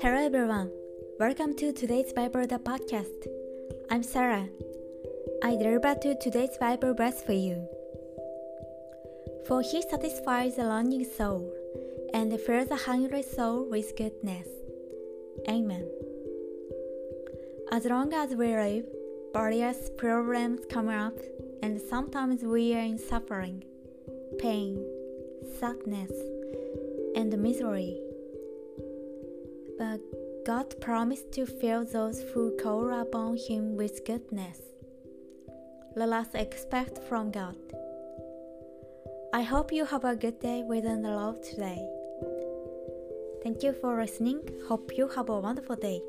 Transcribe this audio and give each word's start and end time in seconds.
Hello 0.00 0.24
everyone, 0.24 0.70
welcome 1.18 1.56
to 1.56 1.72
today's 1.72 2.12
Bible 2.12 2.46
the 2.46 2.60
podcast. 2.60 3.26
I'm 3.90 4.04
Sarah. 4.04 4.48
I 5.42 5.56
deliver 5.56 5.96
to 5.96 6.14
today's 6.18 6.56
Bible 6.60 6.94
verse 6.94 7.22
for 7.22 7.32
you. 7.32 7.66
For 9.48 9.62
he 9.62 9.82
satisfies 9.82 10.54
the 10.54 10.64
longing 10.64 11.04
soul 11.04 11.52
and 12.14 12.30
fills 12.40 12.68
the 12.68 12.76
hungry 12.76 13.24
soul 13.24 13.68
with 13.68 13.96
goodness. 13.96 14.46
Amen. 15.48 15.90
As 17.72 17.84
long 17.86 18.14
as 18.14 18.30
we 18.36 18.54
live, 18.54 18.84
various 19.32 19.90
problems 19.98 20.60
come 20.70 20.88
up, 20.88 21.18
and 21.64 21.80
sometimes 21.80 22.44
we 22.44 22.76
are 22.76 22.84
in 22.84 22.96
suffering, 22.98 23.64
pain, 24.38 24.84
sadness, 25.58 26.10
and 27.14 27.36
misery. 27.38 28.00
But 29.78 30.00
God 30.44 30.80
promised 30.80 31.32
to 31.32 31.46
fill 31.46 31.84
those 31.84 32.20
who 32.32 32.56
call 32.56 32.92
upon 32.92 33.36
Him 33.36 33.76
with 33.76 34.04
goodness. 34.04 34.60
Let 35.94 36.12
us 36.12 36.34
expect 36.34 36.98
from 37.08 37.30
God. 37.30 37.56
I 39.32 39.42
hope 39.42 39.72
you 39.72 39.84
have 39.84 40.04
a 40.04 40.16
good 40.16 40.40
day 40.40 40.62
within 40.62 41.02
the 41.02 41.10
Lord 41.10 41.42
today. 41.42 41.86
Thank 43.42 43.62
you 43.62 43.72
for 43.72 44.00
listening. 44.00 44.40
Hope 44.68 44.92
you 44.96 45.08
have 45.08 45.28
a 45.28 45.40
wonderful 45.40 45.76
day. 45.76 46.00